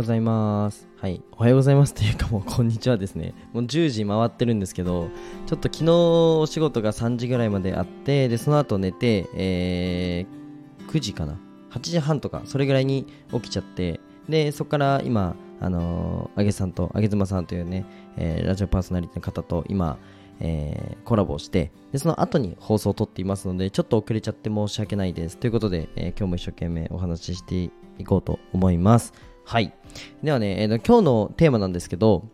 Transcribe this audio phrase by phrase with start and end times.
[0.00, 0.88] ございます。
[0.96, 1.22] はい。
[1.32, 3.34] おはようございますというかもうこんにちはですね。
[3.52, 5.10] もう10時回ってるんですけど、
[5.46, 11.38] ちょっと昨日お仕事が3時ぐらいまであって、で、その後寝て、えー、9時かな。
[11.72, 17.84] 8時半とか、それぐらいに起きちゃって、で、そこから今、あのー、あげさんと、あげずまさんというね、
[18.16, 19.98] えーラジオパーソナリティの方と今、
[20.40, 29.12] えーコラボをしてでその後に放送を撮っていますのでちょっと遅れちゃって申し訳ないですということで、えー今日も一生懸命お話ししていこうと思います
[29.44, 29.72] はい。
[30.22, 32.28] ではね、えーと今日のテーマなんですけど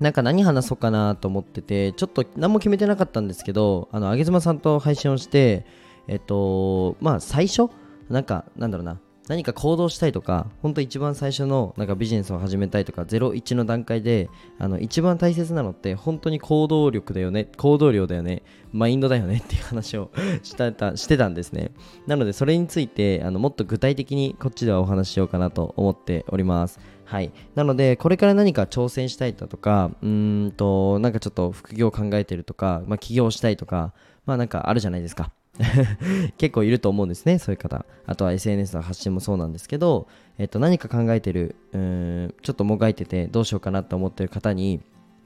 [0.00, 5.64] なんか何話そうかなと思っててちょっと何も決めてなかったんですけどあのあげずまさんと配信をして
[6.08, 7.68] えっ、とまあ最初？
[8.10, 8.98] なんかなんだろうな。
[9.28, 20.10] 何か行動したいとか本当一番最初のなんかビジネスを始めたいとか01の段階であの一番大切なのって本当に行動力だよね行動量だよねマインドだよね っていう話を
[20.42, 21.70] したたしてたんですね。
[22.06, 26.80] なのでそれについてあのもっと具体的にこっちではお話ししようかなと思っております。
[27.04, 27.30] はい。
[27.54, 33.92] なのでこれから何か挑戦したいだとかうんとなんかちょっと副業考えてるとか、まあ、起業したいとか
[34.26, 35.30] まあなんかあるじゃないですか。
[36.38, 37.84] 結構いると思うんですねそういう方。
[38.06, 40.06] あとは SNS の発信もそうなんですけど、
[40.38, 44.80] えっと、何か考えてるうーんちょっともがいててどうしようかなと思ってる方に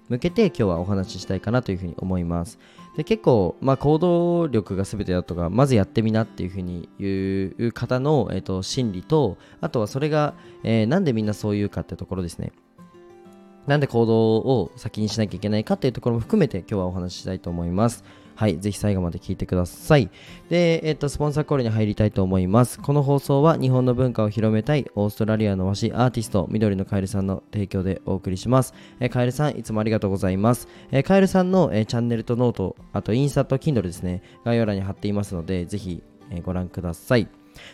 [0.09, 2.59] 向けて今日はお話ししたいかなというふうに思います。
[2.97, 12.53] で結構、まあ、行動力が全てだとかまずやってみなっていうふうに言う方の、えっと、心理とあとはそれが、えーなんでみんなそう言うかってところですね。
[13.67, 18.05] なんで行動を先にしなきゃいけないかっていうところも含めて今日はお話ししたいと思います。
[18.37, 20.11] はい、ぜひ最後まで聞いてください。
[20.51, 22.79] で、えっと、スポンサーコールに入りたいと思います。
[22.79, 28.75] この放送は日本の文化を広めたいオーストラリアの和紙アーティスト、緑のカエルさんの提供でお送りします。
[29.01, 30.69] えカエルさん、いつもありがとうございます。
[30.93, 37.29] えカエルさんの、えチャンネルと note、あとインスタと Kindle ですね、概要欄に貼っていますので、ぜひ、えご覧ください。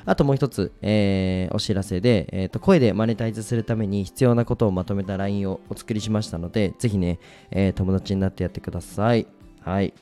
[0.05, 7.19] あともう一つ、えーお知らせで、えーと、声でマネタイズするために必要なことをまとめた LINE をお作りしましたので、ぜひね、
[7.51, 9.27] えー友達になってやってください。
[9.61, 9.93] はい。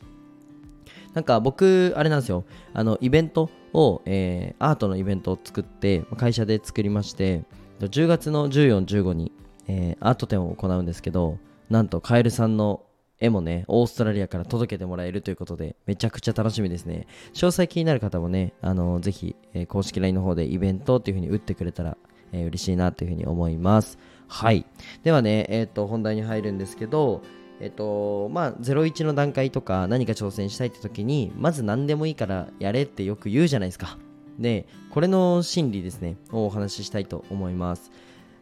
[1.15, 7.45] なんか僕、あれなんですよ、あの、イベントを、えーアートのイベントを作って、会社で作りまして、
[7.81, 9.33] 10月の14、15に、
[9.69, 11.39] えーアート展を行うんですけど、
[11.69, 12.83] なんとカエルさんの
[13.21, 17.07] 絵もね、オーストラリアから届けてもらえるということで、めちゃくちゃ楽しみですね。
[17.35, 21.97] 詳細気になる方もね、あのぜひ、えー公式 LINE の方でイベントっていう風に打ってくれたら、
[22.33, 23.99] えー嬉しいなという風に思います。
[24.29, 24.65] はい。
[25.03, 27.21] ではね、えっ、と、本題に入るんですけど、
[27.61, 33.99] えっ、と、まあ、01の段階とか何か挑戦したいって時に、まず何でもいいからやれってよく言うじゃないですか。
[34.39, 37.93] で、これの心理ですね、をお話ししたいと思います。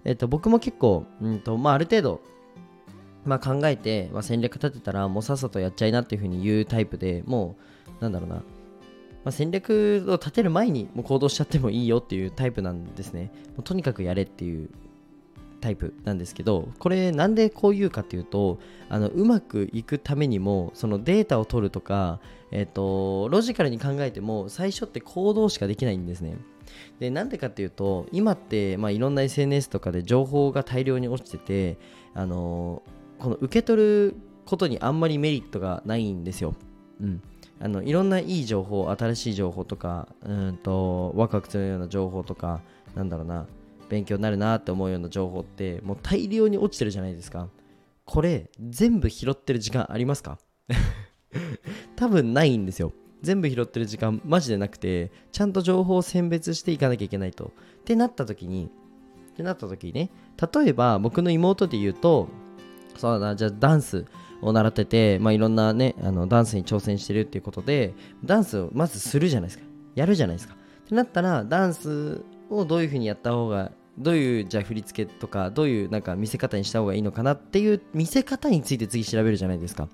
[0.05, 2.21] えっ、と、僕も結構、うんと、まあ、ある程度、
[3.25, 7.57] まあ、考えて、まあ、戦略立てたらもうさっさとやっちゃいなっていうふうに言うタイプでも
[8.01, 8.43] うなんだろうな、ま
[9.27, 14.71] あ、戦略を立てる前にもう行動しちゃってもいいよっていうタイプなんですねもうとにかくやれっていう
[15.61, 18.59] タイプなんですけどこれなんでこう言うかっていうと
[18.89, 22.21] あのうまくいくためにもそのデータを取るとか、
[22.53, 26.37] えっとロジカルに考えても最初って行動しかできないんですね。
[27.01, 31.79] でなんでかっていうと今って、まあ、いろんな SNS とかで情報が大量に落ちてて
[32.15, 32.83] あの
[33.19, 36.55] この受け取ることにあんまりメリットがないんですよ。
[37.01, 37.23] うん、
[37.61, 42.61] あのいろんないい情報新しい情報とかうんとワクワクするような情報とか
[42.95, 43.47] なんだろうな。
[43.89, 47.49] 勉強になるなって思うような情報ってもう大量に落ちてるじゃないですか。
[48.05, 50.39] これ全部拾ってる時間ありますか？
[51.97, 52.93] 多分ないんですよ。
[53.23, 57.53] 全部拾ってる時間マジでなくてちゃんと情報を選別していかなきゃいけないと。
[57.81, 58.71] ってなった時に
[59.33, 60.11] ってなった時にね
[60.53, 62.29] 例えば僕の妹で言うと
[62.97, 64.05] そうだなじゃあダンス
[64.41, 67.95] を習ってて、まあ、いろんなねあのダンスに挑戦してるっていうことで
[68.25, 69.65] ダンスをまずするじゃないですか。
[69.95, 70.55] やるじゃないですか。
[70.55, 79.89] ってなったらダンスをどういうふうにやった方がどういうじゃあ振り付けとかどういうなんか見せ方にした方がいいのかなっていう見せ方について次調べるじゃないですか。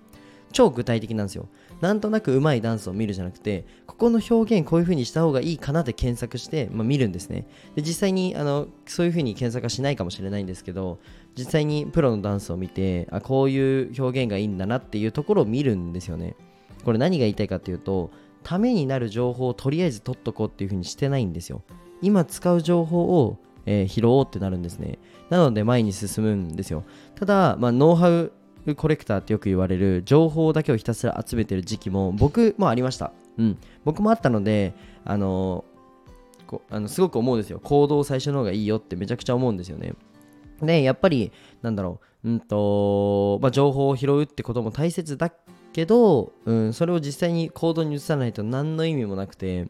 [0.53, 1.48] 超具体的なんですよ。
[1.81, 7.46] なんとなく上手いダンスを見るじゃなくてここの表現こういう風にした方がいいかなって検索して、まあ、見るんですね。
[7.75, 11.00] で実際にあのそういう風に検索はしないかもしれないんですけど
[11.37, 16.37] 実際にプロのダンスを見てあこういう表現がいいんだなっていうところを見るんですよね。
[16.84, 18.11] これ何が言いたいかっていうと
[18.44, 21.62] ためになる情報をとりあえず取っとこうっていう風にしてないんですよ。
[22.02, 24.99] 今使う情報を、えー拾おうってなるんですね
[25.31, 26.84] なので前に進むんですよ
[27.14, 28.32] ただ、まあ、ノウハウ
[28.75, 33.12] コレクターってよく言われる情報だけをひたすら集めてる時期も僕もありました。
[33.37, 33.58] うん。
[33.84, 34.72] 僕もあったので、
[35.05, 35.66] あの
[36.46, 37.61] こあのすごく思うんですよ。
[37.62, 39.93] 行動最初の方がいいよってめちゃくちゃ思うんですよね。
[40.62, 41.32] で、やっぱり、
[41.62, 45.31] なんだろう、うんと、まあ、情報を拾うってことも大切だ
[45.72, 49.69] けど、うん、それを実際に行動に移さないと何の意味もなくて、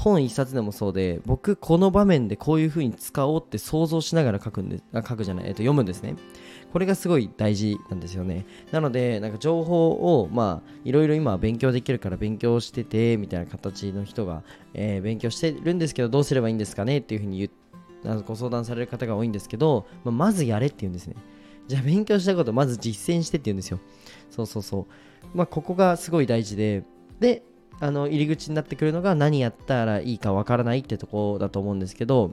[0.00, 6.16] 本一冊でもそうで僕この場面でこういう風に使おうって想像しながら書くんで書くじゃない、えっと、読むんですね。
[6.72, 8.46] これがすごい大事なんですよね。
[8.72, 9.90] なのでなんか情報
[10.22, 14.42] をまあいろいろ今勉強できるから勉強しててみたいな形の人が、
[14.72, 17.50] えー、勉強してるんですけどどうすればいいんですかねっていう風に言
[18.24, 21.16] ご相談される方が多いんですけど、まあ、まずやれって言うんですね。
[21.68, 23.78] じゃあ勉強したことまず実践してって言うんですよ。
[24.30, 25.36] そうそうそう。
[25.36, 26.84] まあここがすごい大事で
[27.20, 27.42] で
[27.80, 32.32] あの入り口になってくるのが何やったらいいかわからないってとこだと思うんですけど、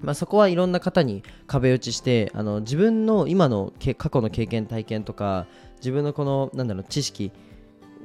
[0.00, 5.46] まあ、そこはいろんな方に壁打ちしてあの自分の今の過去の経験体験とか
[5.78, 7.32] 自分のこのなんだろう知識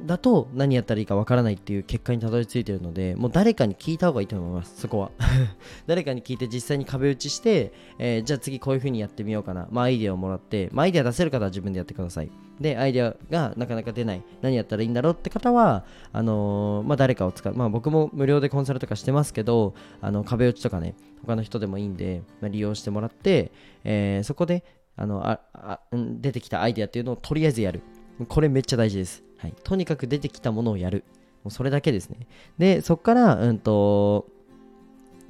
[0.05, 5.11] だと何やったらいいかわからないっていう結果にたどり着いてるのでもう誰かに聞いた方がいいと思いますそこは。
[5.85, 12.31] 誰かに聞いて実際に壁打ちして、えー、じゃあ次こういう風にやってみようかなまあアイデアをもらって、まあ、アイデア出せる方は自分でやってください。
[12.61, 14.23] でアイデアがなかなか出ない。
[14.41, 17.53] 何やったらいいんだろうって方はあのー、まあ、誰かを使う。
[17.53, 23.51] まあ僕も無料でコンサルとかしてますけどあの壁打ちとかね他の人でもいいんで、まあ、利用してもらって、
[23.83, 24.63] えー、そこで
[24.95, 27.81] あのああ出てきたアイデアっていうのをとりあえずやる。
[28.27, 29.23] これめっちゃ大事です。
[29.37, 31.03] はい、とにかく出てきたものをやる。
[31.43, 32.27] もうそれだけですね。
[32.57, 34.27] で、そっから、うんと、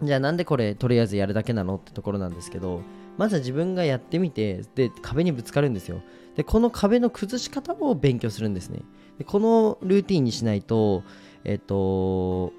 [0.02, 2.82] じゃあなんでこれとりあえずやるだけなのってところなんですけど、
[3.18, 6.02] まずは自分がやってみて、で、壁にぶつかるんですよ。
[6.36, 8.82] で、この壁の崩し方を勉強するんですね。
[9.18, 11.04] で、このルーティンにしないと、
[11.44, 12.54] えっ、と、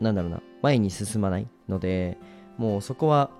[0.00, 2.18] なんだろうな、前に進まないので、
[2.58, 3.30] もうそこは、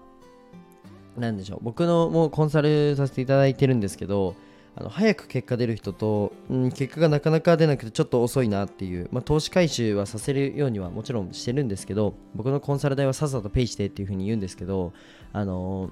[1.17, 4.35] なんでしょう、僕のもうコンサルさせていただいてるんですけど、
[4.77, 14.93] あの早く結果出る人と、うん、結果がなかなか出なくてちょっと遅いなっていう、まあ、投資回収はさせるようにはもちろんしてるんですけど僕のコンサル代はさっさとペイしてっていうふうに言うんですけど、
[15.33, 15.91] あのー、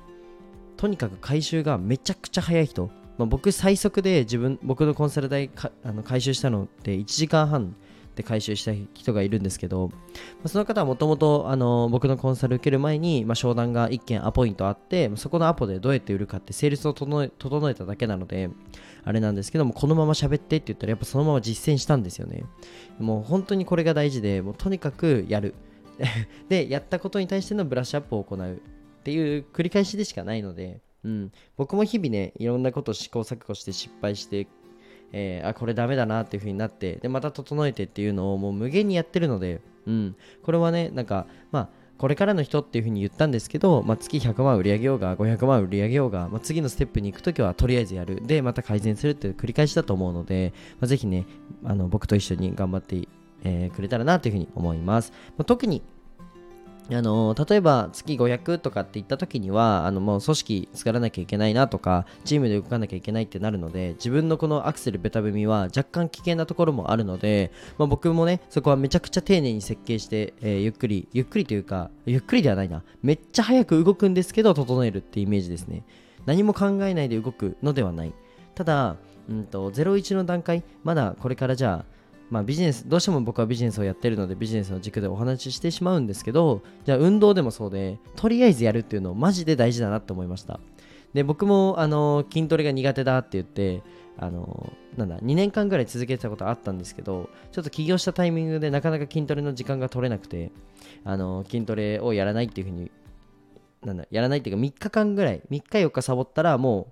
[0.82, 5.48] とにかく回収がめちゃくちゃ早い人、まあ、僕最速で自分僕のコンサル代
[5.84, 7.76] あの回収したのって1時間半
[8.16, 9.94] で回収した人がいるんですけど、ま
[10.46, 11.46] あ、その方はもともと
[11.88, 18.50] 僕のコンサル受ける前に、まあ、商談が1件アポイントあってそこのアポでどうやって売るかってセールスを整え整えただけなので
[19.04, 22.42] あれなんですけどもこのまま喋ってって言ったらやっぱそのまま実践したんですよね。
[22.98, 25.54] もう本当にこれが大事でもうとにかくやる。
[26.48, 28.60] でやったことに対してのブラッシュアップを行う。
[29.02, 34.46] っていう繰り返しでしかないのでうん、僕も日々ねいろんなことを試行錯誤して失敗して
[35.14, 41.68] えー、あこれダメだなっていう風になってでまた整えてっていうのをもう無限にやってるので、うん、これはねなんかまあ
[41.98, 48.26] これからの人っていう風に言ったんですけど、まあ、月100万売り上げようが500万売り上げようが、まあ、次のステップに行くときはとりあえずやる。
[48.26, 51.26] でまた改善するっていう繰り返しだと思うので、まあ、ぜひね
[51.62, 53.06] あの僕と一緒に頑張って、
[53.44, 55.82] えー、くれたらなという風に思います、まあ、特に
[56.90, 72.82] あの例えば月500とかって言った時にはあのもう組織作らなきゃいけないなとかチームで動かなきゃいけないってなるので自分のこのアクセルベタ踏みは若干危険なところもあるので、まあ、僕もねそこはめちゃくちゃ丁寧に設計して、えー、ゆっくりゆっくりというかゆっくりではないな。
[73.02, 75.84] めっちゃ早く動くんですけど整えるってイメージですね。
[76.26, 78.12] 何も考えないで動くのではない。
[78.54, 78.96] ただ、
[79.28, 90.60] うんと、01の段階まだこれからじゃあまあ、ビジネスどうしても僕はビジネスをやってるのでビジネスの軸でお話ししてしまうんですけどじゃあ運動でもそうでとりあえずやるっていうのをマジで大事だなって思いました。
[91.14, 93.82] で僕もあの筋トレが苦手だって言って
[94.18, 100.50] あのなんだ2年間ぐらい続けてたことあったんですけどちょっと起業したタイミングでなかなか筋トレの時間が取れなくて
[101.04, 102.90] あの筋トレをやらないっていうふうに
[103.84, 106.91] なんだやらないっていうか3日間ぐらい3日4日サボったらもう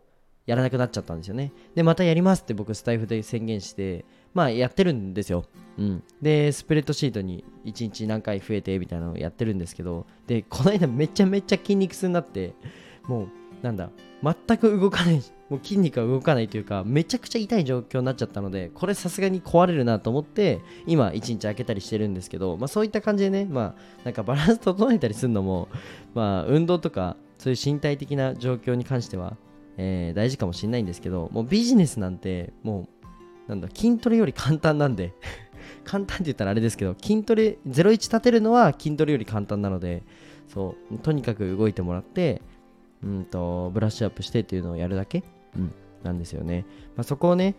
[0.51, 4.05] やらなくなっちゃったんですよねでまたやりますって僕スタイフで宣言して
[4.35, 5.45] まあやってるんですよ。
[5.79, 12.55] うん、で、スプレッドシートに1日何回増えてみたいなのをやってるんですけど、で、この間めちゃめちゃ筋肉痛になって、
[13.07, 13.29] もう、
[13.63, 13.91] なんだ、
[14.23, 25.69] 全く動かない、もう筋肉が動かないというか、めちゃくちゃ痛い状況になっちゃったので、これさすがに壊れるなと思って、今、1日空けたりしてるんですけど、まあそういった感じでね、まあ、なんかバランス整えたりするのも、
[26.15, 29.37] まあ、運動とか、そういう身体的な状況に関しては、
[29.83, 33.01] えー、大事かもしれないんですけど、もうビジネスなんて、もう、
[33.49, 35.13] なんだ筋トレより簡単なんで
[35.83, 40.05] 簡単って言ったらあれですけど筋トレ01立てるのは筋トレより簡単なので
[40.47, 42.43] そうとにかく動いてもらって
[43.03, 45.25] うんとブラッシュアップしてっていうのをやるだけ、
[45.57, 45.73] うん、
[46.05, 46.65] なんですよね、
[46.97, 47.57] まあ、そこをね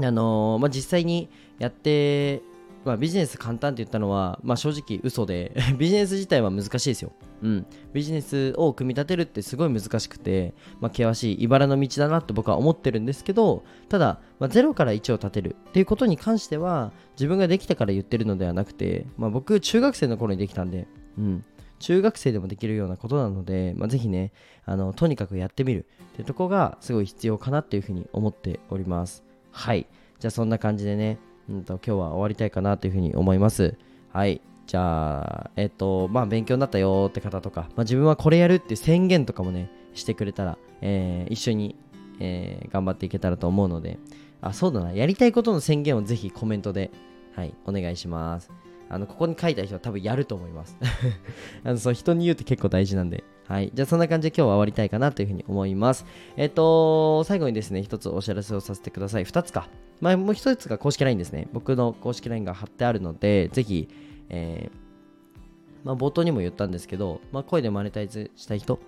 [0.00, 1.28] あのー、まあ、実際に
[1.58, 2.42] やって
[2.88, 21.44] まあ、ビジネス簡単って言ったのは、まあ、正直嘘で ビジネス自体は難しいですよ、うん、ビジネスを組み立てるってすごい難しくて、まあ、険しい茨の道だなって僕は思ってるんですけどただ、まあ、0から1を立てるっていうことに関しては自分ができたから言ってるのではなくて、まあ、僕中学生の頃にできたんで、うん、
[21.80, 24.32] 中学生でもできるようなことなので、まあ、ぜひね
[24.64, 29.22] あのとにかくやってみるっていうとこがすごい必要かなっていうふうに思っております。
[29.50, 29.86] はい。
[30.18, 31.18] じゃあそんな感じでね
[31.48, 33.76] うんと今日は終わりたいかなというふうに思います。
[34.12, 34.40] はい。
[34.66, 41.74] じゃあ、えっ、と、まあ、勉強になったよって方とか、まあ、自分はこれやるって宣言とかもね、してくれたら、えー、一緒に、
[42.20, 43.98] えー、頑張っていけたらと思うので、
[44.42, 46.90] あ、そうだな、やりたいことの宣言をぜひコメントで、
[47.34, 48.50] はい、お願いします。
[48.90, 50.76] あの、ここに書いた人は多分やると思います。
[51.64, 53.24] あの、そう、人に言うって結構大事なんで。
[53.46, 53.70] はい。
[53.72, 56.04] じゃあ、そんな感じで今日は終わりたいかなというふうに思います。
[56.36, 59.24] えっ、と、最後にですね、一つお知らせをさせてください。
[59.24, 59.68] 二つか。
[60.00, 61.48] まあ、もう一つが公式 LINE ですね。
[61.52, 63.88] 僕の公式 LINE が貼ってあるので、ぜひ、
[64.28, 68.78] えー、まあ、冒頭にも言ったんですけど、まあ、声でマネタイズしたい人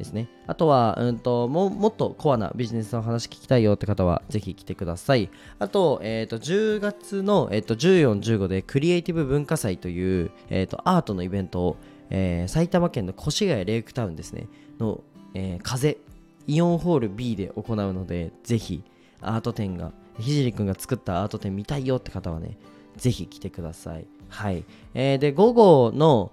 [0.00, 0.28] ですね。
[0.46, 5.28] あとは、うんと、ももっとコアなビジネスの話聞きたいよって方は、ぜひ来てください。
[5.58, 11.76] あと、え、ー、と、10月の、え、ー、と、14、15で、クリエイティブ文化祭という、えっ、ー、と、アートのイベントを、
[12.08, 14.48] えー、埼玉県の越谷レイクタウンですね、
[14.78, 15.02] の、
[15.34, 15.98] えー、風、
[16.46, 18.82] イオンホール B で行うので、ぜひ、
[19.20, 22.56] アート展が、ひじりくんが作ったアート展見たいよって方はね、
[22.96, 24.06] ぜひ来てください。
[24.28, 24.64] はい。
[24.94, 26.32] えー、で、午後の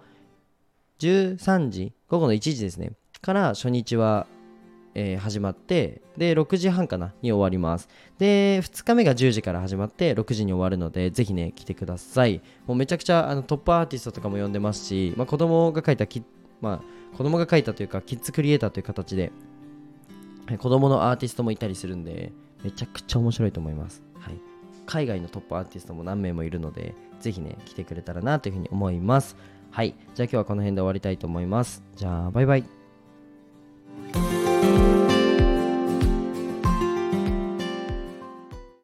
[1.00, 2.91] 13時、午後の1時ですね、
[3.22, 4.27] から初日は、
[4.96, 7.88] えー、始まって、で、6時半かなに終わります。
[8.17, 12.41] で、2日目が10時から始まって、6時に終わるので、ぜひね、来てください。
[12.65, 16.24] もうめちゃくちゃあのトップアーティストとかも呼んでますし、まあ、子供が書いたき、
[16.62, 19.32] まあ、子供が書いたというか、キッズクリエイターという形で、
[20.58, 22.32] 子供のアーティストもいたりするんで、
[22.64, 24.04] めちゃくちゃ面白いと思います。
[24.20, 24.40] はい。
[24.86, 29.36] 海外のトップアーティストも何名もいるので、ぜひね、来てくれたらなというふうに思います。
[29.72, 29.96] はい。
[30.16, 31.84] じゃあ今日はこの辺で終わりたいと思います。
[31.96, 32.76] じゃあ、バイバイ。